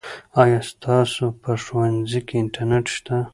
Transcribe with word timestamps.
آیا 0.41 0.59
ستاسو 0.71 1.25
په 1.41 1.51
ښوونځي 1.63 2.21
کې 2.27 2.35
انټرنیټ 2.43 2.85
شته؟ 2.95 3.17